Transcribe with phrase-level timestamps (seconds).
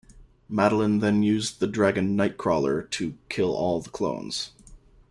[0.49, 4.49] Madelyne then used the dragon Nightcrawler to kill all the clones.